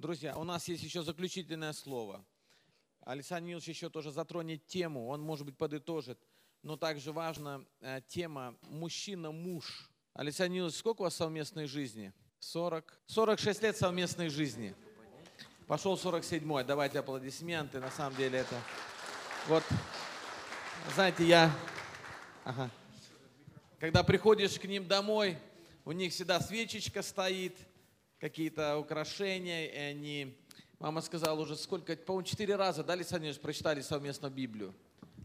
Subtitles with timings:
[0.00, 2.24] Друзья, у нас есть еще заключительное слово.
[3.02, 6.18] Александр Нилович еще тоже затронет тему, он, может быть, подытожит.
[6.62, 9.90] Но также важна э, тема мужчина-муж.
[10.14, 12.14] Александр Нилович, сколько у вас совместной жизни?
[12.38, 12.98] 40?
[13.04, 14.74] 46 лет совместной жизни.
[15.66, 16.64] Пошел 47-й.
[16.64, 17.78] Давайте аплодисменты.
[17.78, 18.58] На самом деле это...
[19.48, 19.64] Вот,
[20.94, 21.54] знаете, я...
[22.44, 22.70] Ага.
[23.78, 25.36] Когда приходишь к ним домой,
[25.84, 27.54] у них всегда свечечка стоит–
[28.20, 30.36] какие-то украшения, и они...
[30.78, 34.74] Мама сказала уже сколько, по-моему, четыре раза, да, Александр прочитали совместно Библию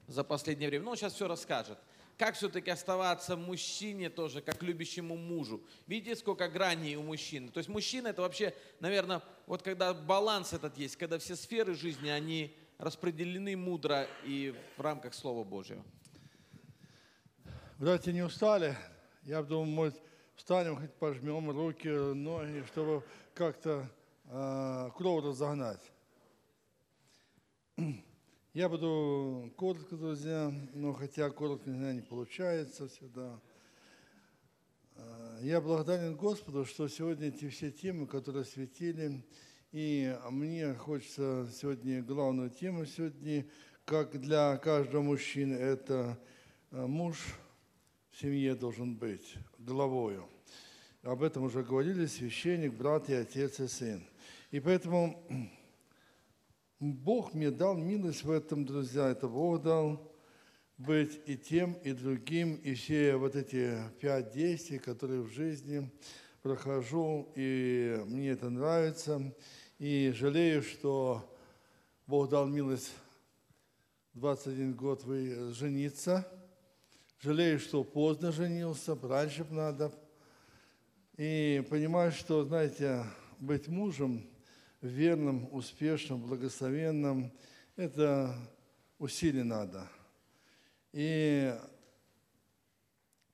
[0.07, 0.85] за последнее время.
[0.85, 1.77] Ну, он сейчас все расскажет.
[2.17, 5.61] Как все-таки оставаться мужчине тоже, как любящему мужу?
[5.87, 7.49] Видите, сколько граней у мужчины?
[7.49, 12.09] То есть мужчина это вообще, наверное, вот когда баланс этот есть, когда все сферы жизни,
[12.09, 15.83] они распределены мудро и в рамках Слова Божьего.
[17.77, 18.77] Братья не устали?
[19.23, 20.04] Я думаю, может,
[20.35, 23.03] встанем, хоть пожмем руки, ноги, чтобы
[23.33, 23.89] как-то
[24.25, 25.91] э, кровь разогнать.
[28.53, 33.39] Я буду коротко, друзья, но хотя коротко не получается всегда.
[35.41, 39.25] Я благодарен Господу, что сегодня эти все темы, которые светили,
[39.73, 43.45] и мне хочется сегодня главную тему сегодня,
[43.83, 46.17] как для каждого мужчины, это
[46.71, 47.44] муж в
[48.19, 50.27] семье должен быть главою.
[51.03, 54.07] Об этом уже говорили священник, брат и отец и сын.
[54.51, 55.21] И поэтому
[56.79, 59.09] Бог мне дал милость в этом, друзья.
[59.09, 60.13] Это Бог дал
[60.77, 65.89] быть и тем, и другим, и все вот эти пять действий, которые в жизни
[66.41, 69.33] прохожу, и мне это нравится.
[69.77, 71.37] И жалею, что
[72.07, 72.93] Бог дал милость
[74.13, 76.25] 21 год вы жениться.
[77.19, 79.91] Жалею, что поздно женился, раньше бы надо–
[81.17, 83.05] и понимаю, что, знаете,
[83.39, 84.29] быть мужем
[84.81, 87.31] верным, успешным, благословенным,
[87.77, 88.35] это
[88.99, 89.89] усилий надо.
[90.91, 91.55] И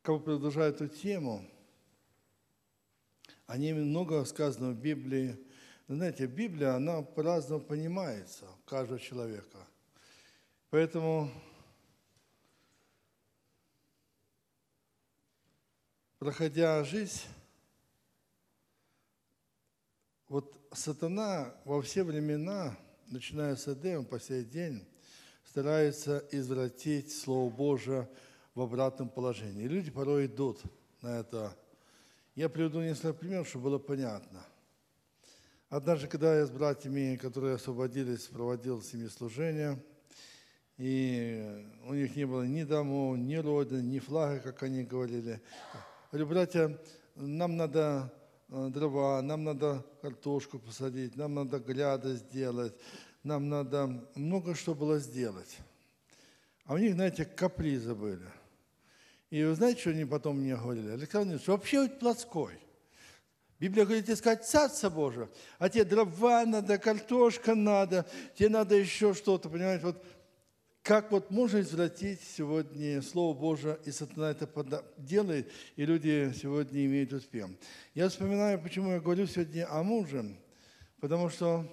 [0.04, 1.44] как бы продолжая эту тему,
[3.48, 5.36] о ней много сказано в Библии.
[5.88, 9.58] Знаете, Библия, она по-разному понимается у каждого человека.
[10.70, 11.32] Поэтому
[16.22, 17.22] проходя жизнь,
[20.30, 22.78] вот сатана во все времена,
[23.08, 24.86] начиная с Эдема по сей день,
[25.44, 28.08] старается извратить Слово Божие
[28.54, 29.64] в обратном положении.
[29.64, 30.62] И люди порой идут
[31.02, 31.58] на это.
[32.36, 34.46] Я приведу несколько примеров, чтобы было понятно.
[35.70, 39.84] Однажды, когда я с братьями, которые освободились, проводил семислужение,
[40.78, 45.42] и у них не было ни домов, ни родины, ни флага, как они говорили.
[46.12, 46.78] Говорю, братья,
[47.16, 48.12] нам надо
[48.54, 52.74] Э, дрова, нам надо картошку посадить, нам надо гляды сделать,
[53.24, 55.58] нам надо много что было сделать.
[56.66, 58.28] А у них, знаете, капризы были.
[59.30, 60.90] И вы знаете, что они потом мне говорили?
[60.90, 62.60] Александр Ильич, вообще вот плотской.
[63.58, 68.06] Библия говорит искать Царство Божие, а тебе дрова надо, картошка надо,
[68.36, 70.04] тебе надо еще что-то, понимаете, вот
[70.84, 77.14] как вот можно извратить сегодня Слово Божие, и сатана это делает, и люди сегодня имеют
[77.14, 77.50] успех.
[77.94, 80.36] Я вспоминаю, почему я говорю сегодня о муже,
[81.00, 81.68] потому что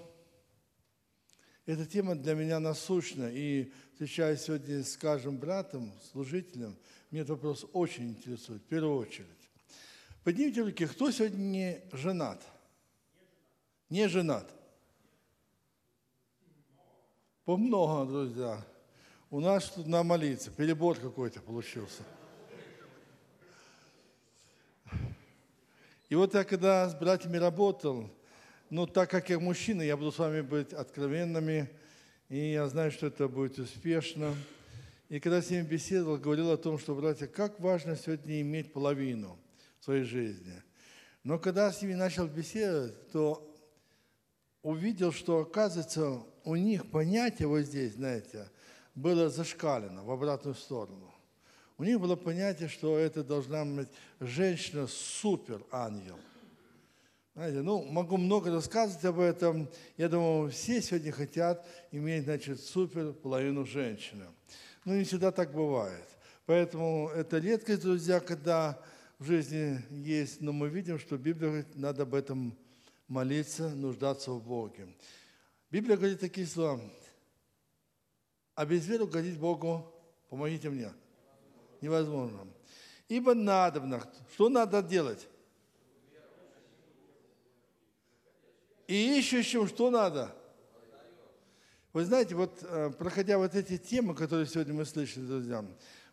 [1.64, 6.76] эта тема для меня насущна, и встречаясь сегодня с каждым братом, служителем,
[7.10, 9.26] мне этот вопрос очень интересует, в первую очередь.
[10.22, 12.42] Поднимите руки, кто сегодня не женат?
[13.88, 14.54] Не женат.
[17.44, 18.62] По много, друзья.
[19.30, 22.02] У нас тут на молиться, перебор какой-то получился.
[26.08, 28.10] И вот я когда с братьями работал,
[28.70, 31.68] ну, так как я мужчина, я буду с вами быть откровенными,
[32.30, 34.34] и я знаю, что это будет успешно.
[35.10, 39.38] И когда с ними беседовал, говорил о том, что, братья, как важно сегодня иметь половину
[39.80, 40.62] своей жизни.
[41.22, 43.46] Но когда с ними начал беседовать, то
[44.62, 48.48] увидел, что, оказывается, у них понятие вот здесь, знаете,
[48.98, 51.14] было зашкалено в обратную сторону.
[51.78, 56.18] У них было понятие, что это должна быть женщина супер-ангел.
[57.34, 59.68] Знаете, ну, могу много рассказывать об этом.
[59.96, 64.26] Я думаю, все сегодня хотят иметь, значит, супер половину женщины.
[64.84, 66.04] Но не всегда так бывает.
[66.46, 68.82] Поэтому это редкость, друзья, когда
[69.20, 72.56] в жизни есть, но мы видим, что Библия говорит, надо об этом
[73.06, 74.88] молиться, нуждаться в Боге.
[75.70, 76.80] Библия говорит такие слова
[78.58, 79.86] а без веры угодить Богу,
[80.30, 80.92] помогите мне,
[81.80, 82.44] невозможно.
[83.08, 84.02] Ибо надобно,
[84.34, 85.28] что надо делать?
[88.88, 90.34] И ищущим что надо?
[91.92, 95.64] Вы знаете, вот э, проходя вот эти темы, которые сегодня мы слышали, друзья,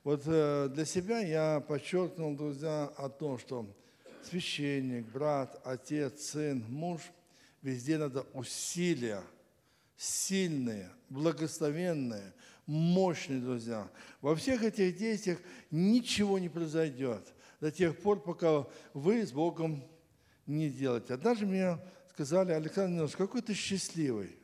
[0.04, 3.66] вот э, для себя я подчеркнул, друзья, о том, что
[4.22, 7.02] священник, брат, отец, сын, муж,
[7.64, 9.24] везде надо усилия,
[9.98, 12.34] сильные, благословенные,
[12.66, 13.90] мощные, друзья.
[14.22, 15.40] Во всех этих действиях
[15.72, 19.84] ничего не произойдет до тех пор, пока вы с Богом
[20.46, 21.14] не делаете.
[21.14, 21.80] Однажды мне
[22.12, 24.36] сказали, Александр Иванович, какой ты счастливый.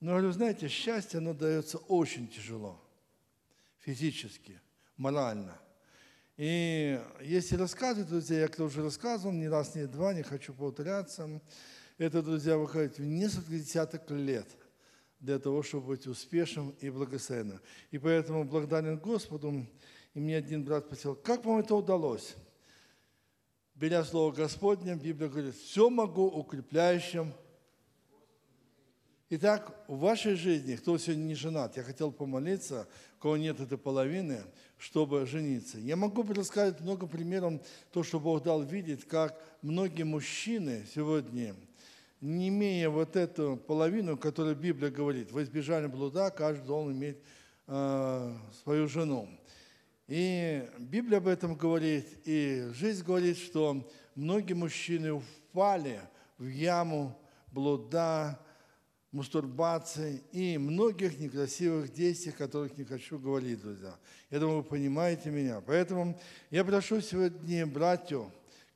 [0.00, 2.80] Но, говорю, знаете, счастье, оно дается очень тяжело.
[3.80, 4.60] Физически,
[4.96, 5.58] морально.
[6.36, 11.40] И если рассказывать, друзья, я это уже рассказывал, не раз, не два, не хочу повторяться,
[11.98, 14.46] это, друзья, выходит в несколько десяток лет
[15.20, 17.60] для того, чтобы быть успешным и благословенным.
[17.90, 19.66] И поэтому благодарен Господу,
[20.14, 22.36] и мне один брат спросил, как вам это удалось?
[23.74, 27.32] Беря Слово Господне, Библия говорит, все могу укрепляющим
[29.30, 33.76] Итак, в вашей жизни, кто сегодня не женат, я хотел помолиться, у кого нет этой
[33.76, 34.40] половины,
[34.78, 35.76] чтобы жениться.
[35.76, 37.60] Я могу рассказать много примеров,
[37.92, 41.54] то, что Бог дал видеть, как многие мужчины сегодня,
[42.20, 47.18] не имея вот эту половину, которую Библия говорит, во избежание блуда каждый должен иметь
[47.66, 49.28] э, свою жену.
[50.08, 56.00] И Библия об этом говорит, и жизнь говорит, что многие мужчины впали
[56.38, 57.16] в яму
[57.52, 58.38] блуда,
[59.12, 63.94] мастурбации и многих некрасивых действий, о которых не хочу говорить, друзья.
[64.30, 65.62] Я думаю, вы понимаете меня.
[65.66, 66.18] Поэтому
[66.50, 68.26] я прошу сегодня братьев,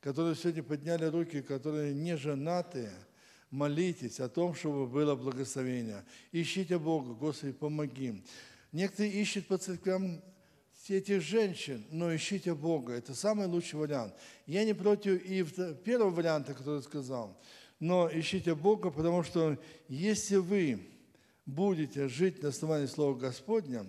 [0.01, 2.91] которые сегодня подняли руки, которые не женатые,
[3.53, 6.03] молитесь о том, чтобы было благословение.
[6.31, 8.23] Ищите Бога, Господи, помоги.
[8.71, 10.21] Некоторые ищут по церквям
[10.87, 12.93] этих женщин, но ищите Бога.
[12.93, 14.13] Это самый лучший вариант.
[14.47, 15.43] Я не против и
[15.85, 17.39] первого варианта, который сказал–
[17.83, 19.57] но ищите Бога, потому что
[19.89, 20.87] если вы
[21.45, 23.85] будете жить на основании Слова Господня,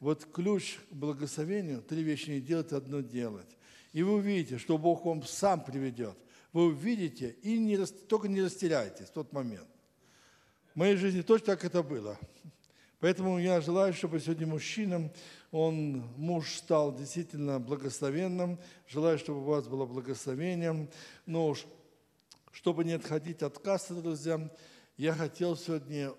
[0.00, 3.46] вот ключ к благословению, три вещи не делать, одно делать.
[3.92, 6.16] И вы увидите, что Бог вам сам приведет.
[6.56, 9.68] Вы увидите и не, только не растеряйтесь в тот момент.
[10.72, 12.18] В моей жизни точно так это было.
[12.98, 15.12] Поэтому я желаю, чтобы сегодня мужчинам,
[15.50, 18.58] он, муж стал действительно благословенным.
[18.88, 20.88] Желаю, чтобы у вас было благословение.
[21.26, 21.66] Но уж
[22.52, 24.50] чтобы не отходить от кассы, друзья,
[24.96, 26.14] я хотел сегодня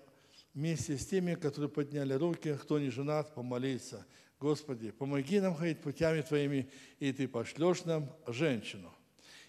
[0.54, 4.06] вместе с теми, которые подняли руки, кто не женат, помолиться.
[4.38, 6.70] Господи, помоги нам ходить путями Твоими,
[7.00, 8.94] и Ты пошлешь нам женщину.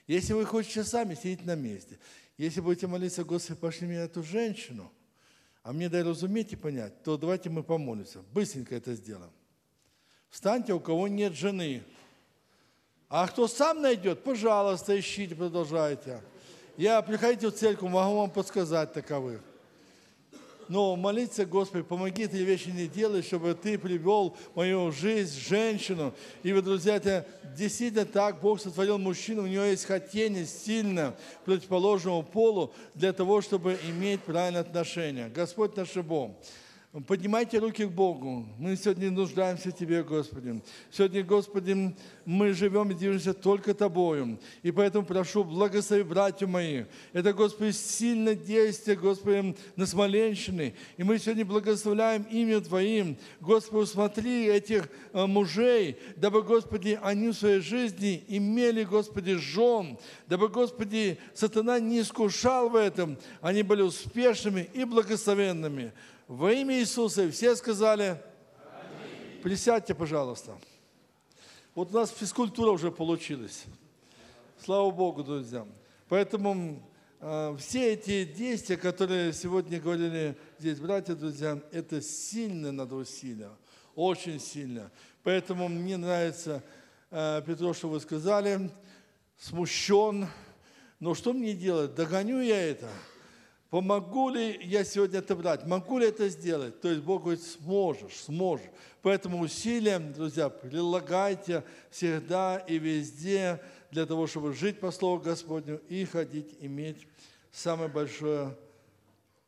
[0.10, 2.00] Если вы хотите сами сидеть на месте,
[2.36, 4.92] если будете молиться, Господи, пошли мне эту женщину,
[5.62, 8.24] а мне дай разуметь и понять, то давайте мы помолимся.
[8.34, 9.32] Быстренько это сделаем.
[10.32, 11.84] Встаньте, у кого нет жены.
[13.08, 16.24] А кто сам найдет, пожалуйста, ищите, продолжайте.
[16.76, 19.42] Я приходите в церковь, могу вам подсказать таковых.
[20.70, 26.14] Но молиться, Господи, помоги эти вещи не делать, чтобы Ты привел в мою жизнь женщину.
[26.44, 27.26] И вы, друзья, это
[27.58, 28.40] действительно так.
[28.40, 34.62] Бог сотворил мужчину, у него есть хотение сильно противоположному полу для того, чтобы иметь правильное
[34.62, 35.30] отношение.
[35.30, 36.32] Господь наш Бог.
[37.06, 38.48] Поднимайте руки к Богу.
[38.58, 40.60] Мы сегодня нуждаемся в Тебе, Господи.
[40.90, 41.96] Сегодня, Господи,
[42.26, 44.40] мы живем и движемся только Тобою.
[44.64, 46.86] И поэтому прошу, благослови братья мои.
[47.14, 50.74] Это, Господи, сильное действие, Господи, на Смоленщине.
[50.98, 53.18] И мы сегодня благословляем имя Твоим.
[53.40, 60.50] Господи, смотри этих э, мужей, дабы, Господи, они в своей жизни имели, Господи, жен, дабы,
[60.50, 63.16] Господи, сатана не искушал в этом.
[63.42, 65.94] Они были успешными и благословенными.
[66.30, 69.42] Во имя Иисуса все сказали, Аминь.
[69.42, 70.60] присядьте, пожалуйста.
[71.74, 73.66] Вот у нас физкультура уже получилась.
[74.64, 75.66] Слава Богу, друзья.
[76.08, 76.88] Поэтому
[77.20, 83.50] э, все эти действия, которые сегодня говорили здесь братья, друзья, это сильно надо усилия,
[83.96, 84.92] очень сильно.
[85.24, 86.62] Поэтому мне нравится,
[87.10, 88.70] э, Петро, что вы сказали,
[89.36, 90.28] смущен.
[91.00, 91.96] Но что мне делать?
[91.96, 92.88] Догоню я это–
[93.70, 95.66] Помогу ли я сегодня отобрать?
[95.66, 96.82] Могу ли это сделать?
[96.82, 98.66] То есть Бог говорит, сможешь, сможешь.
[99.04, 103.62] Поэтому усилием, друзья, прилагайте всегда и везде
[103.92, 107.08] для того, чтобы жить по Слову Господню и ходить, иметь
[107.52, 108.58] самое большое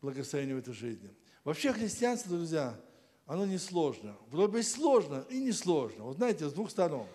[0.04, 1.10] благословение в этой жизни.
[1.44, 2.80] Вообще христианство, друзья,
[3.26, 4.16] оно не сложно.
[4.30, 6.04] Вроде бы сложно и не сложно.
[6.04, 7.08] Вот знаете, с двух сторон.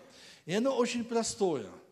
[0.45, 1.67] И оно очень простое–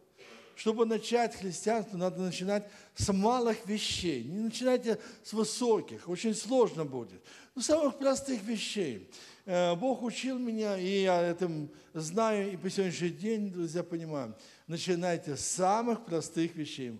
[0.56, 4.24] чтобы начать христианство, надо начинать с малых вещей.
[4.24, 7.22] Не начинайте с высоких, очень сложно будет.
[7.54, 9.10] Ну, самых простых вещей.
[9.46, 14.36] Э, Бог учил меня, и я этом знаю, и по сегодняшний день, друзья, понимаю.
[14.66, 17.00] Начинайте с самых простых вещей.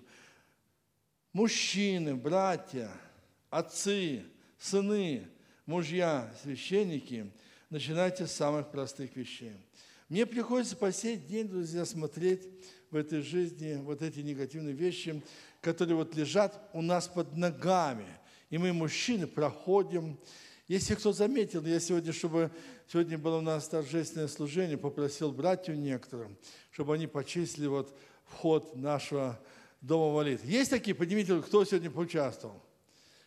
[1.34, 2.90] Мужчины, братья,
[3.50, 4.24] отцы,
[4.60, 5.28] сыны,
[5.66, 7.32] мужья, священники,
[7.70, 9.54] начинайте с самых простых вещей.
[10.08, 12.48] Мне приходится по сей день, друзья, смотреть
[12.92, 15.22] в этой жизни вот эти негативные вещи,
[15.62, 18.08] которые вот лежат у нас под ногами.
[18.50, 20.18] И мы, мужчины, проходим.
[20.68, 22.52] Если кто заметил, я сегодня, чтобы
[22.88, 26.38] сегодня было у нас торжественное служение, попросил братьев некоторым,
[26.72, 29.40] чтобы они почислили вот вход нашего
[29.82, 30.46] дома молитв.
[30.46, 30.96] Есть такие?
[30.96, 32.62] Поднимите, кто сегодня поучаствовал?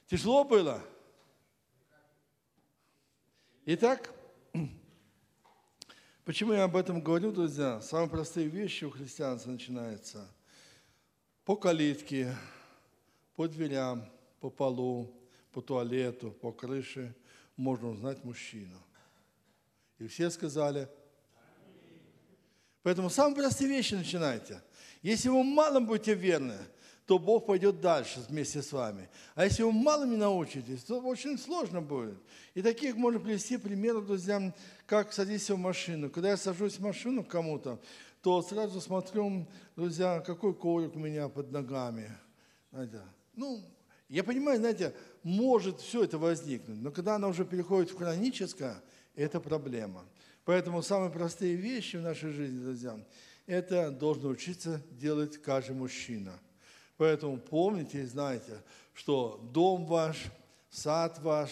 [0.09, 0.83] Тяжело было?
[3.67, 4.12] Итак,
[6.28, 7.80] почему я об этом говорю, друзья?
[7.80, 10.28] Самые простые вещи у христианства начинаются
[11.47, 12.37] по калитке,
[13.35, 14.04] по дверям,
[14.38, 15.11] по полу,
[15.52, 17.14] по туалету, по крыше
[17.56, 18.76] можно узнать мужчину.
[19.99, 20.87] И все сказали,
[22.82, 24.62] Поэтому самые простые вещи начинайте.
[25.00, 26.58] Если вы малым будете верны,
[27.08, 29.08] то Бог пойдет дальше вместе с вами.
[29.35, 32.18] А если вы малыми научитесь, то очень сложно будет.
[32.52, 34.54] И таких можно привести примеры, друзья,
[34.88, 36.11] как садись в машину.
[36.11, 37.78] Когда я сажусь в машину к кому-то,
[38.23, 42.11] то сразу смотрю, друзья, какой коврик у меня под ногами.
[42.73, 43.02] Знаете,
[43.37, 43.62] ну,
[44.09, 44.92] я понимаю, знаете,
[45.23, 48.83] может все это возникнуть, но когда она уже переходит в хроническое,
[49.14, 50.04] это проблема.
[50.45, 52.99] Поэтому самые простые вещи в нашей жизни, друзья,
[53.47, 56.33] это должен учиться делать каждый мужчина–
[56.99, 58.61] Поэтому помните и знайте,
[58.92, 60.16] что дом ваш,
[60.68, 61.50] сад ваш,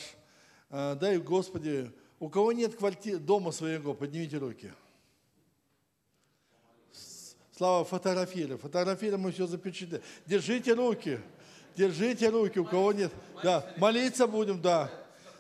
[0.71, 4.73] э, дай Господи, у кого нет квартиры, дома своего, поднимите руки.
[7.56, 8.58] Слава фотографируй.
[8.58, 10.02] Фотографируем мы все запечатлели.
[10.26, 11.20] Держите руки.
[11.75, 13.12] Держите руки, у кого нет.
[13.42, 14.90] Да, молиться будем, да.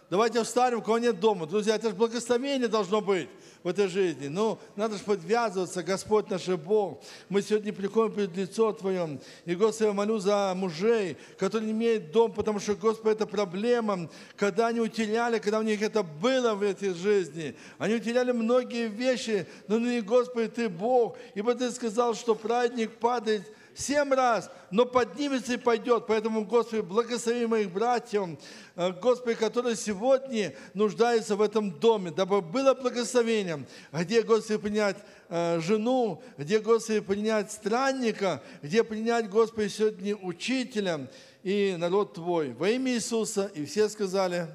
[0.08, 1.46] Давайте встанем, у кого нет дома.
[1.46, 3.28] Друзья, это же благословение должно быть
[3.64, 4.28] в этой жизни.
[4.28, 7.02] Ну, надо же подвязываться, Господь наш Бог.
[7.28, 9.18] Мы сегодня приходим перед лицо Твоем.
[9.46, 14.08] И, Господи, я молю за мужей, которые не имеют дом, потому что, Господи, это проблема,
[14.36, 17.56] когда они утеряли, когда у них это было в этой жизни.
[17.76, 21.18] Они утеряли многие вещи, но, ну, Господи, Ты Бог.
[21.34, 23.42] Ибо Ты сказал, что праведник падает
[23.76, 26.04] семь раз, но поднимется и пойдет.
[26.06, 28.38] Поэтому, Господи, благослови моих братьев,
[28.74, 34.96] э, Господи, которые сегодня нуждаются в этом доме, дабы было благословением, где, Господи, принять
[35.28, 41.08] э, жену, где, Господи, принять странника, где принять, Господи, сегодня учителя
[41.42, 42.52] и народ Твой.
[42.54, 43.50] Во имя Иисуса.
[43.54, 44.48] И все сказали.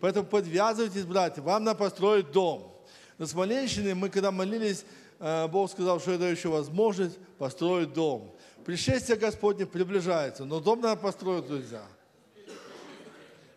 [0.00, 2.72] Поэтому подвязывайтесь, братья, вам надо построить дом.
[3.18, 4.84] На Смоленщине мы, когда молились,
[5.18, 8.34] Бог сказал, что это еще возможность построить дом.
[8.64, 11.86] Пришествие Господне приближается, но дом надо построить, друзья.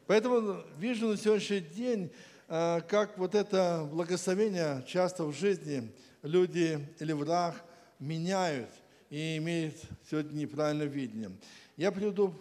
[0.08, 2.12] Поэтому вижу на сегодняшний день,
[2.48, 5.92] э, как вот это благословение часто в жизни
[6.24, 7.64] люди или враг
[8.00, 8.70] меняют
[9.10, 9.76] и имеют
[10.10, 11.32] сегодня неправильное видение.
[11.78, 12.34] Я приведу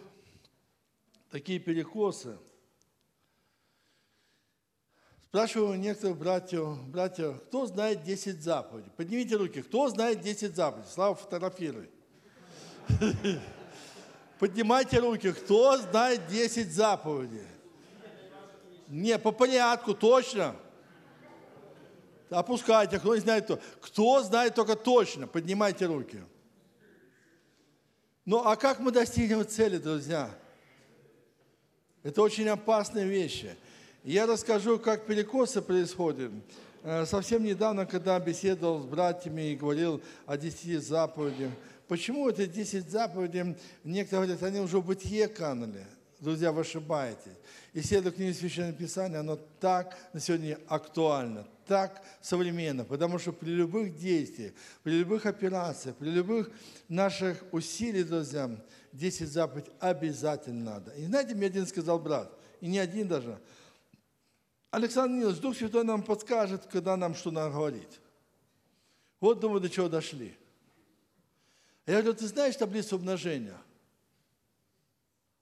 [1.29, 2.37] такие перекосы–
[5.29, 8.89] Спрашиваю некоторых братьев, братья, кто знает 10 заповедей?
[8.97, 10.89] Поднимите руки, кто знает 10 заповедей?
[10.91, 11.87] Слава, фотографируй.
[14.39, 17.45] Поднимайте руки, кто знает 10 заповедей?
[18.87, 20.55] Не, по порядку, точно.
[22.31, 23.59] Опускайте, кто не знает то.
[23.81, 26.23] Кто знает только точно, поднимайте руки.
[28.25, 30.31] Ну, а как мы достигнем цели, друзья?
[32.01, 33.55] Это очень опасные вещи.
[34.05, 36.31] Я расскажу, как перекосы происходят.
[36.83, 41.51] Э, совсем недавно, когда беседовал с братьями и говорил о десяти заповедях,
[41.89, 45.85] почему это десять заповедей, некоторые говорят, они уже в бытие канули.
[46.21, 47.35] Друзья, вы ошибаетесь.
[47.73, 53.97] Исследуя книгу Священного Писания, оно так на сегодня актуально, так современно, потому что при любых
[53.97, 56.49] действиях, при любых операциях, при любых
[56.87, 58.49] наших усилиях, друзья,
[58.93, 60.91] 10 заповедей обязательно надо.
[60.91, 63.37] И знаете, мне один сказал брат, и не один даже,
[64.71, 67.99] Александр Нилович, Дух Святой нам подскажет, когда нам что надо говорить.
[69.19, 70.35] Вот, думаю, до чего дошли.
[71.85, 73.57] Я говорю, ты знаешь таблицу умножения?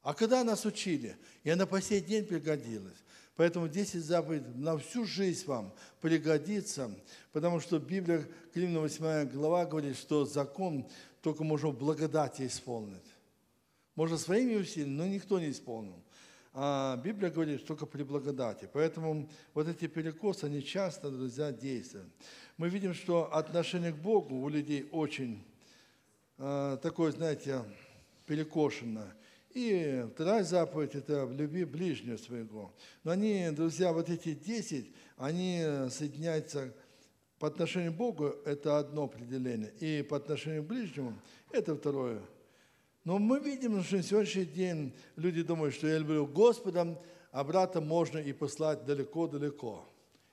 [0.02, 1.18] А когда нас учили?
[1.44, 2.98] И она по сей день пригодилась.
[3.36, 6.90] Поэтому 10 заповедей на всю жизнь вам пригодится,
[7.34, 10.88] потому что Библия, Климна 8 глава говорит, что закон
[11.22, 13.04] только можно в благодати исполнить.
[13.96, 16.02] Можно своими усилиями, но никто не исполнил.
[16.60, 18.68] А Библия говорит, только при благодати.
[18.74, 22.08] Поэтому вот эти перекосы, они часто, друзья, действуют.
[22.58, 25.46] Мы видим, что отношение к Богу у людей очень
[26.40, 27.62] э, такое, знаете,
[28.26, 29.16] перекошенное.
[29.54, 32.74] И вторая заповедь– это «люби ближнего своего».
[33.04, 36.74] Но они, друзья, вот эти десять, они соединяются
[37.38, 41.22] по отношению к Богу– это одно определение, и по отношению к ближнему–
[41.52, 42.20] это второе.
[43.08, 47.80] Но мы видим, что на сегодняшний день люди думают, что я люблю Господа, а брата
[47.80, 49.88] можно и послать далеко-далеко.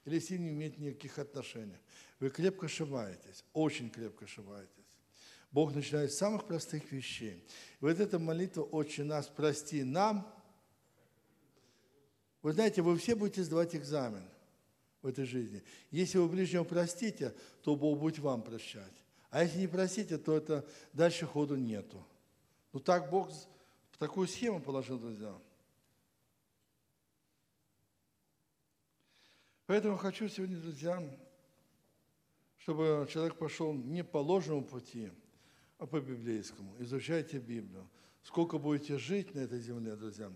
[0.04, 1.78] Или с ним не иметь никаких отношений.
[2.18, 4.98] Вы крепко ошибаетесь, очень крепко ошибаетесь.
[5.52, 7.44] Бог начинает с самых простых вещей.
[7.80, 10.26] И вот эта молитва «Отче нас, прости нам».
[12.42, 14.24] Вы знаете, вы все будете сдавать экзамен
[15.00, 15.62] в этой жизни.
[15.92, 19.04] Если вы ближнего простите, то Бог будет вам прощать.
[19.30, 22.04] А если не простите, то это дальше ходу нету.
[22.74, 23.30] Ну так Бог
[24.00, 25.32] такую схему положил, друзья.
[29.66, 31.00] Поэтому хочу сегодня, друзья,
[32.58, 35.12] чтобы человек пошел не по ложному пути,
[35.78, 36.74] а по библейскому.
[36.80, 37.88] Изучайте Библию.
[38.24, 40.32] Сколько будете жить на этой земле, друзья,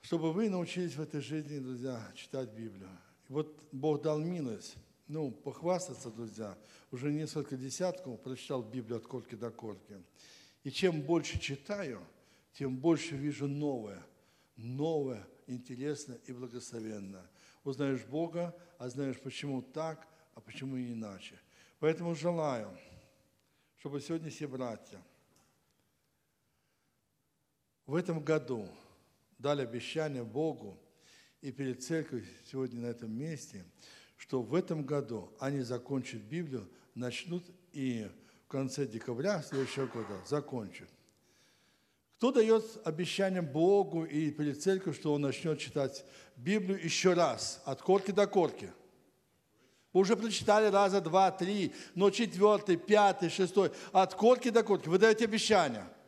[0.00, 2.90] чтобы вы научились в этой жизни, друзья, читать Библию.
[3.28, 4.74] И вот Бог дал милость,
[5.12, 6.56] ну, похвастаться, друзья,
[6.90, 10.02] уже несколько десятков прочитал Библию от корки до корки.
[10.64, 12.00] И чем больше читаю,
[12.54, 14.02] тем больше вижу новое,
[14.56, 17.30] новое, интересно и благословенно.
[17.62, 21.38] Узнаешь Бога, а знаешь, почему так, а почему иначе.
[21.78, 22.74] Поэтому желаю,
[23.76, 24.98] чтобы сегодня все братья
[27.84, 28.66] в этом году
[29.36, 30.78] дали обещание Богу
[31.42, 33.66] и перед церковью сегодня на этом месте,
[34.22, 38.08] что в этом году они закончат Библию, начнут и
[38.44, 40.88] в конце декабря следующего года закончат.
[42.18, 46.04] Кто дает обещание Богу и перед церковью, что он начнет читать
[46.36, 48.72] Библию еще раз, от корки до корки?
[49.92, 54.88] Вы уже прочитали раза два, три, но четвертый, пятый, шестой, от корки до корки.
[54.88, 55.84] Вы даете обещание–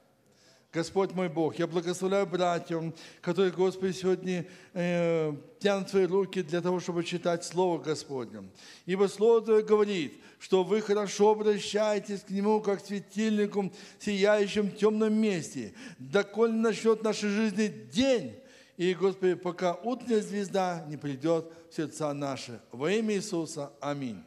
[0.75, 6.81] Господь мой Бог, я благословляю братьям, которые, Господи, сегодня э, тянут свои руки для того,
[6.81, 8.51] чтобы читать Слово Господне.
[8.85, 14.77] Ибо Слово Твое говорит, что вы хорошо обращаетесь к Нему, как к светильнику, сияющим в
[14.77, 18.35] темном месте, доколе начнет нашей жизни день,
[18.77, 22.61] и, Господи, пока утренняя звезда не придет в сердца наши.
[22.73, 23.73] Во имя Иисуса.
[23.81, 24.21] Аминь.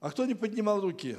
[0.00, 1.16] А кто не поднимал руки,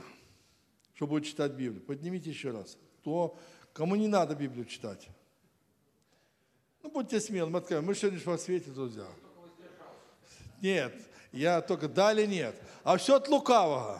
[0.93, 1.81] чтобы читать Библию?
[1.81, 2.77] Поднимите еще раз.
[3.01, 3.35] Кто
[3.75, 5.05] Кому не надо Библию читать?
[6.81, 7.83] Ну, будьте смелы, мы откроем.
[7.83, 9.05] Мы сегодня во свете, друзья.
[10.61, 10.93] Нет,
[11.33, 12.55] я только да или нет.
[12.85, 13.99] А все от лукавого.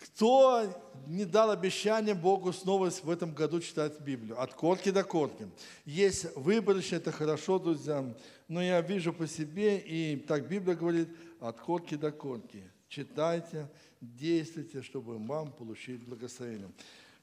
[0.00, 0.70] Кто
[1.06, 4.38] не дал обещание Богу снова в этом году читать Библию?
[4.38, 5.48] От корки до корки.
[5.86, 8.04] Есть выборочно, это хорошо, друзья.
[8.48, 11.08] Но я вижу по себе, и так Библия говорит,
[11.40, 12.62] от корки до корки.
[12.92, 13.70] Читайте,
[14.02, 16.70] действуйте, чтобы вам получить благословение.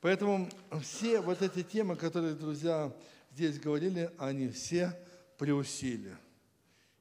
[0.02, 0.50] Поэтому
[0.82, 2.92] все вот эти темы, которые, друзья,
[3.32, 5.00] здесь говорили, они все
[5.38, 6.18] преусили.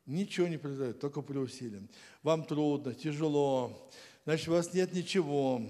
[0.04, 1.80] Ничего не произойдет, только преусили.
[2.22, 3.90] Вам трудно, тяжело,
[4.26, 5.62] значит, у вас нет ничего.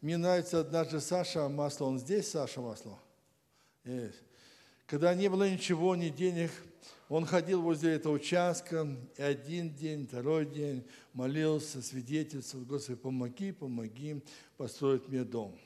[0.00, 2.96] Мне нравится однажды Саша Масло, он здесь, Саша Масло?
[3.82, 4.22] Есть.
[4.86, 6.52] Когда не было ничего, ни денег,
[7.08, 14.22] он ходил возле этого участка, и один день, второй день молился, свидетельствовал, Господи, помоги, помоги
[14.56, 15.56] построить мне дом.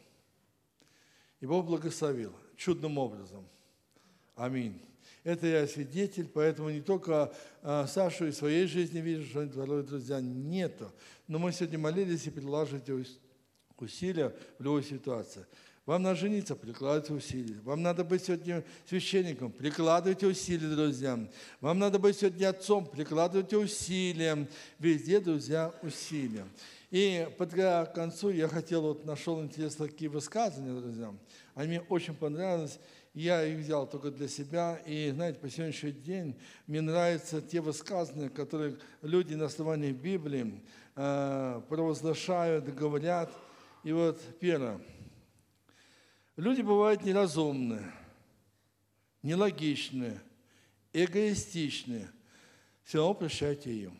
[1.41, 3.49] И Бог благословил чудным образом.
[4.37, 4.81] Аминь.
[5.25, 10.21] Это я свидетель, поэтому не только а, Сашу из своей жизни вижу, что дорогие друзья,
[10.21, 10.93] нету.
[11.27, 13.05] Но мы сегодня молились и приложите
[13.79, 15.47] усилия в любой ситуации.
[15.91, 17.57] Вам надо жениться, прикладывайте усилия.
[17.65, 21.19] Вам надо быть сегодня священником, прикладывайте усилия, друзья.
[21.61, 24.47] Вам надо быть сегодня отцом, прикладывайте усилия.
[24.79, 26.47] Везде, друзья, усилия.
[26.93, 27.51] И под
[27.93, 31.13] концу я хотел, вот нашел интересные такие высказывания, друзья.
[31.57, 32.79] Они мне очень понравились.
[33.13, 34.79] Я их взял только для себя.
[34.87, 36.37] И, знаете, по сегодняшний день
[36.69, 40.63] мне нравятся те высказывания, которые люди на основании Библии
[40.95, 43.33] э, провозглашают, говорят.
[43.83, 44.81] И вот первое–
[46.41, 47.93] Люди бывают неразумные,
[49.23, 50.23] нелогичные,
[50.95, 52.11] эгоистичные.
[52.83, 53.99] Все равно прощайте им.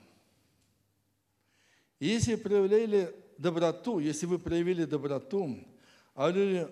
[1.99, 5.59] Если проявили доброту, если вы проявили доброту,
[6.15, 6.67] а люди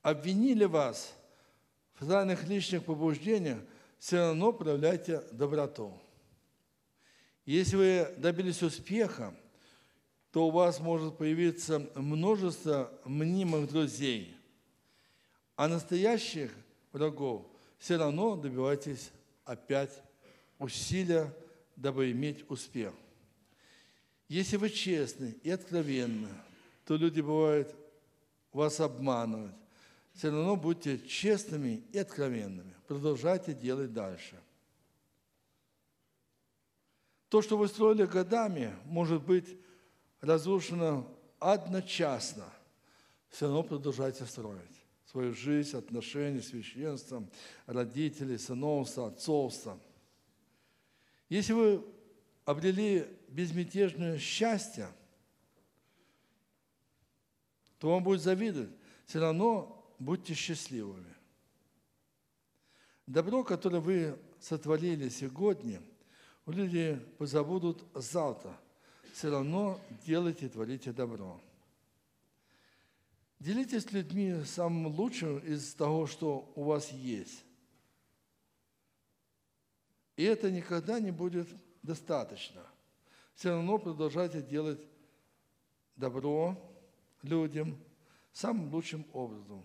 [0.00, 1.12] обвинили вас
[1.98, 3.58] в разных личных побуждениях,
[3.98, 6.00] все равно проявляйте доброту.
[7.44, 9.34] Если вы добились успеха,
[10.30, 14.36] то у вас может появиться множество мнимых друзей–
[15.58, 16.52] а настоящих
[16.92, 17.44] врагов
[17.78, 19.10] все равно добивайтесь
[19.44, 19.90] опять
[20.60, 21.34] усилия,
[21.74, 22.94] дабы иметь успех.
[24.28, 26.28] Если вы честны и откровенны,
[26.84, 27.74] то люди бывают
[28.52, 29.52] вас обманывать.
[30.14, 32.74] Все равно будьте честными и откровенными.
[32.86, 34.40] Продолжайте делать дальше.
[37.28, 39.58] То, что вы строили годами, может быть
[40.20, 42.44] разрушено одночасно–
[43.28, 44.77] все равно продолжайте строить
[45.10, 47.30] свою жизнь, отношения, священством,
[47.66, 49.78] родителей, сыновства, отцовства.
[51.30, 51.84] Если вы
[52.44, 54.88] обрели безмятежное счастье,
[57.78, 58.70] то вам будет завидовать.
[59.06, 61.14] Все равно будьте счастливыми.
[63.06, 65.80] Добро, которое вы сотворили сегодня,
[66.44, 68.58] люди позабудут завтра.
[69.14, 71.40] Все равно делайте творите добро.
[73.38, 77.44] Делитесь с людьми самым лучшим из того, что у вас есть.
[80.16, 81.48] И это никогда не будет
[81.82, 82.66] достаточно.
[83.34, 84.80] Все равно продолжайте делать
[85.94, 86.56] добро
[87.22, 87.78] людям
[88.32, 89.64] самым лучшим образом.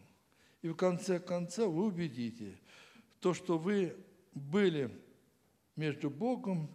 [0.62, 2.60] И в конце концов вы убедите,
[3.20, 3.98] то, что вы
[4.34, 4.92] были
[5.76, 6.70] между Богом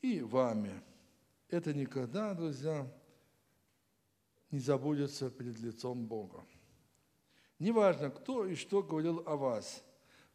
[0.00, 0.82] и вами,
[1.48, 2.90] это никогда, друзья,
[4.52, 6.44] не забудется перед лицом Бога.
[7.58, 9.82] Неважно, кто и что говорил о вас,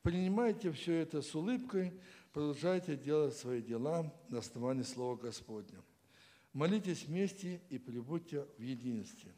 [0.02, 1.94] принимайте все это с улыбкой,
[2.34, 5.82] продолжайте делать свои дела на основании Слова Господня.
[6.52, 9.32] Молитесь вместе и прибудьте в единстве.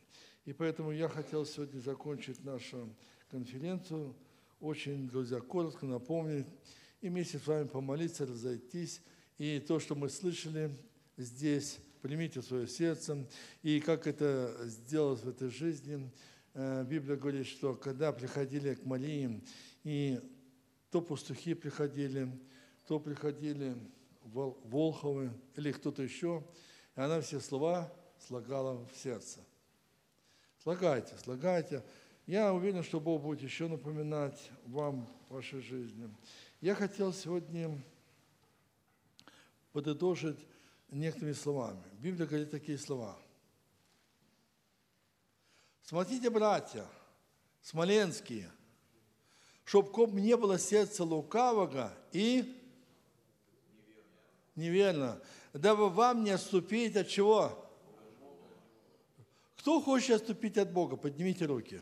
[0.46, 2.90] И поэтому я хотел сегодня закончить нашу
[3.30, 4.16] конференцию,
[4.60, 6.48] очень, друзья, коротко напомнить,
[7.02, 9.02] и вместе с вами помолиться, разойтись.
[9.38, 10.76] И то, что мы слышали
[11.18, 13.26] здесь, примите свое сердце.
[13.62, 16.12] И как это сделать в этой жизни,
[16.54, 19.44] э, Библия говорит, что когда приходили к Марии,
[19.84, 20.20] и
[20.92, 22.30] то пастухи приходили,
[22.88, 23.76] то приходили
[24.24, 26.44] Волховы или кто-то еще,
[26.96, 29.40] и она все слова слагала в сердце.
[30.62, 31.84] Слагайте, слагайте.
[32.28, 36.10] Я уверен, что Бог будет еще напоминать вам в вашей жизни.
[36.62, 37.82] Я хотел сегодня
[39.72, 40.38] подытожить
[40.92, 41.84] некоторыми словами.
[42.00, 43.18] Библия говорит такие слова.
[45.84, 46.86] Смотрите, братья,
[47.62, 48.50] смоленские,
[49.66, 52.56] чтоб ком не было сердца лукавого и
[54.56, 55.22] неверно,
[55.54, 57.66] дабы вам не отступить от чего?
[59.58, 60.96] Кто хочет отступить от Бога?
[60.96, 61.82] Поднимите руки.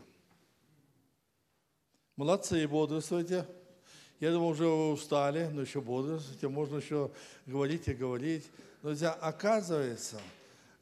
[2.16, 3.46] Молодцы, бодрствуйте.
[4.20, 6.48] Я думаю, уже устали, но еще бодрствуйте.
[6.48, 7.12] Можно еще
[7.46, 8.50] говорить и говорить.
[8.80, 10.20] Друзья, оказывается,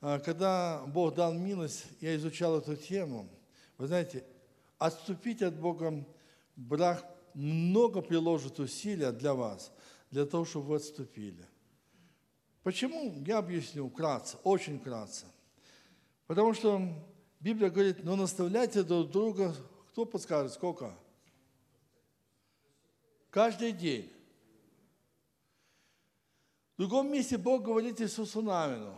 [0.02, 3.26] а, когда Бог дал милость, я изучал эту тему.
[3.78, 4.22] Вы знаете,
[4.76, 6.04] отступить от Бога,
[6.56, 9.72] брак много приложит усилия для вас,
[10.10, 11.42] для того, чтобы вы отступили.
[12.62, 13.14] Почему?
[13.24, 15.24] Я объясню вкратце, очень вкратце.
[16.26, 16.82] Потому что
[17.40, 19.54] Библия говорит, ну наставляйте друг друга,
[19.92, 20.94] кто подскажет, сколько?
[23.30, 24.12] Каждый день.
[26.76, 28.94] В другом месте Бог говорит Иисусу Навину,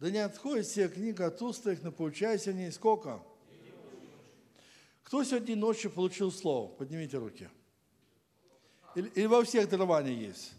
[0.00, 3.22] да не отходит все книга от уст их, но получайся в ней сколько?
[5.04, 6.68] Кто сегодня ночью получил слово?
[6.72, 7.48] Поднимите руки.
[8.96, 10.52] Или, или во всех дарованиях есть?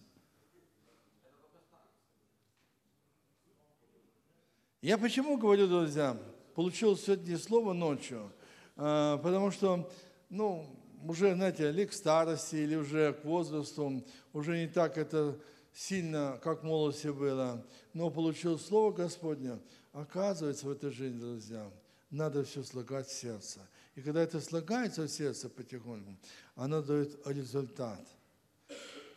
[4.82, 6.18] Я почему говорю, друзья,
[6.56, 8.32] получил сегодня слово ночью?
[8.78, 9.92] А, потому что,
[10.30, 10.66] ну,
[11.04, 15.38] уже, знаете, или к старости, или уже к возрасту, уже не так это
[15.74, 19.60] сильно, как в молодости было, но получил Слово Господне,
[19.92, 21.70] оказывается в этой жизни, друзья,
[22.10, 23.60] надо все слагать в сердце.
[23.96, 26.16] И когда это слагается в сердце потихоньку,
[26.56, 28.02] оно дает результат.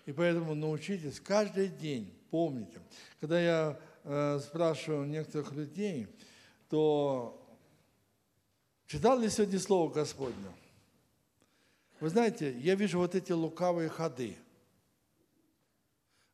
[0.06, 2.80] И поэтому научитесь каждый день, помните.
[3.20, 6.06] Когда я э, спрашиваю некоторых людей,
[6.68, 7.42] то
[8.86, 10.46] читал ли сегодня Слово Господне?
[12.00, 14.36] Вы знаете, я вижу вот эти лукавые ходы–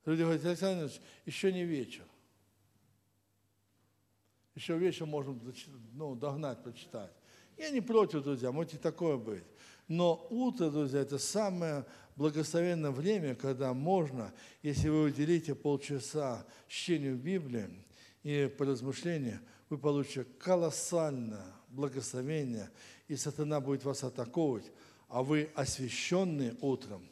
[0.05, 2.05] Люди говорят, Александр Ильич, еще не вечер.
[4.55, 5.39] Еще вечер можно
[5.93, 7.13] ну, догнать, почитать.
[7.57, 9.45] Я не против, друзья, можете такое быть.
[9.89, 11.85] Но утро, друзья, это самое
[12.17, 17.69] благословенное время, когда можно, если вы уделите полчаса чтению Библии
[18.23, 22.71] и по размышлению, вы получите колоссальное благословение,
[23.09, 24.71] и сатана будет вас атаковать,
[25.09, 27.07] а вы освященные утром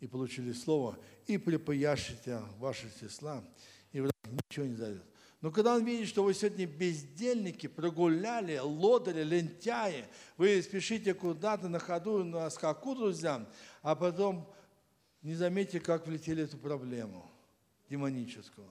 [0.00, 3.44] и получили слово, и припаяшите ваши числа,
[3.92, 4.12] и враг
[4.50, 5.04] ничего не зайдет.
[5.40, 10.06] Но когда он видит, что вы сегодня бездельники, прогуляли, лодали, лентяи,
[10.36, 13.46] вы спешите куда-то на ходу, на скаку, друзья,
[13.82, 14.52] а потом
[15.22, 17.30] не заметите, как влетели эту проблему
[17.88, 18.68] демоническую.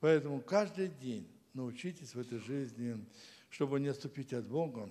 [0.00, 3.04] Поэтому каждый день научитесь в этой жизни,
[3.48, 4.90] чтобы не отступить от Бога,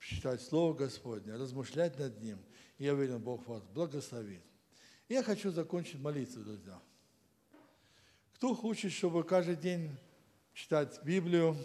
[0.00, 2.38] читать Слово Господне, размышлять над Ним.
[2.78, 4.42] И я уверен, Бог вас благословит.
[5.08, 6.80] Я хочу закончить молиться, друзья.
[8.34, 9.96] Кто хочет, чтобы каждый день
[10.52, 11.56] читать Библию,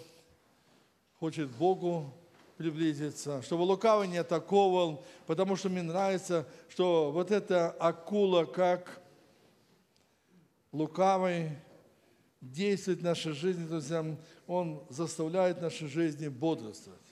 [1.18, 2.14] хочет Богу
[2.58, 9.02] приблизиться, чтобы лукавый не атаковал, потому что мне нравится, что вот эта акула, как
[10.72, 11.58] лукавый,
[12.42, 14.06] действует в нашей жизни, друзья,
[14.46, 17.11] он заставляет нашей жизни бодрствовать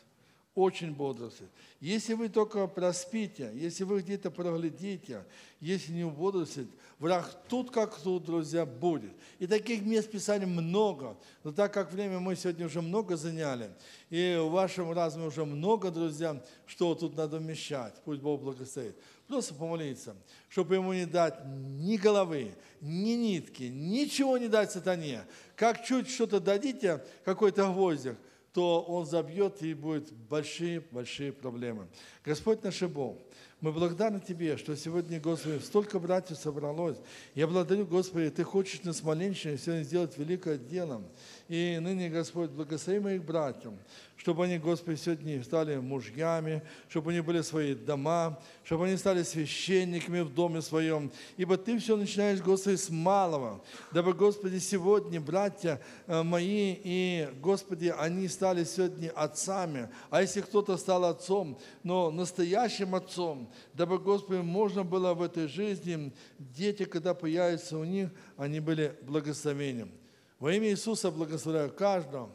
[0.59, 1.49] очень бодрствует.
[1.79, 5.23] Если вы только проспите, если вы где-то проглядите,
[5.61, 9.13] если не убодрствуете, враг тут как тут, друзья, будет.
[9.39, 11.17] И таких мест Писания много.
[11.45, 13.71] Но так как время мы сегодня уже много заняли,
[14.09, 18.97] и в вашем разуме уже много, друзья, что тут надо вмещать, пусть Бог благословит.
[19.29, 20.15] Просто помолиться,
[20.49, 25.21] чтобы ему не дать ни головы, ни нитки, ничего не дать сатане.
[25.55, 28.17] Как чуть что-то дадите, какой-то гвоздик,
[28.53, 31.87] то он забьет и будет большие-большие проблемы.
[32.25, 33.17] Господь наш Бог,
[33.61, 36.97] мы благодарны Тебе, что сегодня, Господи, столько братьев собралось.
[37.35, 41.03] Я благодарю, Господи, Ты хочешь нас маленьше сегодня сделать великое дело.
[41.49, 43.73] И ныне, Господь, благослови моих братьев,
[44.17, 50.19] чтобы они, Господи, сегодня стали мужьями, чтобы они были свои дома, чтобы они стали священниками
[50.19, 51.11] в доме своем.
[51.37, 53.63] Ибо Ты все начинаешь, Господи, с малого.
[53.91, 59.89] Дабы, Господи, сегодня братья э, мои и, Господи, они стали сегодня отцами.
[60.11, 66.13] А если кто-то стал отцом, но настоящим отцом, дабы, Господи, можно было в этой жизни,
[66.37, 69.91] дети, когда появятся у них, они были благословением.
[70.39, 72.29] Во имя Иисуса благословляю каждого,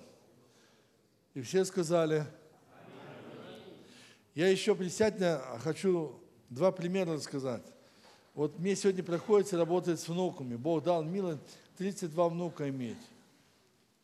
[1.33, 2.27] и все сказали,
[4.35, 7.63] я еще председательно хочу два примера рассказать.
[8.35, 10.55] Вот мне сегодня приходится работать с внуками.
[10.55, 11.41] Бог дал милость
[11.79, 12.99] 32 внука иметь.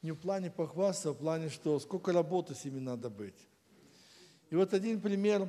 [0.00, 3.36] Не в плане похвастаться, а в плане, что сколько работы с ними надо быть.
[4.48, 5.46] И вот один пример,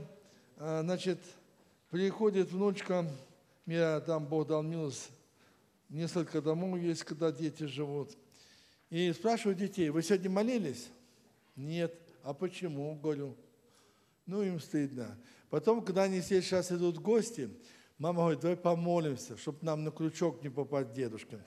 [0.58, 1.20] а, значит,
[1.90, 3.10] приходит внучка,
[3.66, 5.10] мне там Бог дал милость,
[5.88, 8.18] несколько домов есть, когда дети живут.
[8.92, 10.90] И спрашиваю детей, вы сегодня молились?
[11.56, 11.98] Нет.
[12.24, 12.94] А почему?
[12.96, 13.38] Говорю.
[14.26, 15.18] Ну, им стыдно.
[15.50, 17.50] Потом, когда они сейчас идут в гости,
[17.98, 21.42] мама говорит, давай помолимся, чтобы нам на крючок не попасть дедушкин.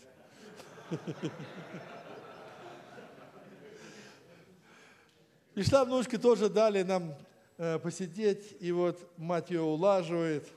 [5.52, 7.14] Пришла внучка, тоже дали нам
[7.58, 10.48] э, посидеть, и вот мать ее улаживает.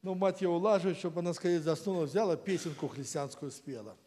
[0.00, 3.94] Ну, мать ее улаживает, чтобы она скорее заснула, взяла песенку христианскую спела–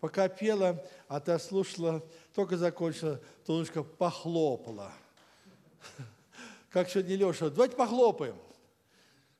[0.00, 2.04] Пока пела, а та слушала,
[2.34, 4.92] только закончила, то Тонушка похлопала.
[6.70, 8.36] Как сегодня Леша, давайте похлопаем.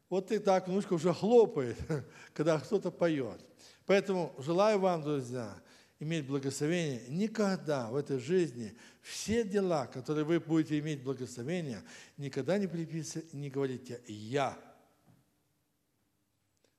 [0.09, 1.77] Вот и так внучка уже хлопает,
[2.33, 3.41] когда кто-то поет.
[3.87, 5.61] Поэтому желаю вам, друзья,
[5.99, 7.03] иметь благословение.
[7.09, 11.83] Никогда в этой жизни все дела, которые вы будете иметь благословение,
[12.17, 14.57] никогда не приписывайте, не говорите «я».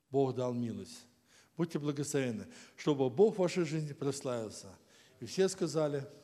[0.10, 1.06] Бог дал милость.
[1.58, 4.68] Будьте благословенны, чтобы Бог в вашей жизни прославился.
[5.20, 6.06] И все сказали–